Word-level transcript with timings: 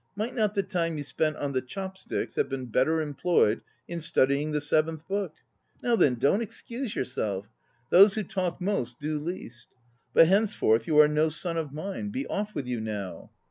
Might 0.15 0.33
not 0.33 0.55
the 0.55 0.63
time 0.63 0.97
you 0.97 1.03
spent 1.03 1.35
on 1.35 1.51
the 1.51 1.61
chop 1.61 1.95
sticks 1.95 2.33
have 2.33 2.49
been 2.49 2.65
better 2.65 3.01
employed 3.01 3.61
in 3.87 4.01
studying 4.01 4.51
the 4.51 4.59
Seventh 4.59 5.07
Book? 5.07 5.35
Now 5.83 5.95
then, 5.95 6.15
don't 6.15 6.41
excuse 6.41 6.95
yourself! 6.95 7.51
Those 7.91 8.15
who 8.15 8.23
talk 8.23 8.59
most 8.59 8.97
do 8.99 9.19
least. 9.19 9.75
But 10.11 10.27
henceforth 10.27 10.87
you 10.87 10.97
are 10.97 11.07
no 11.07 11.29
son 11.29 11.55
of 11.55 11.71
mine. 11.71 12.09
Be 12.09 12.25
off 12.25 12.55
with 12.55 12.65
you 12.65 12.81
now! 12.81 13.29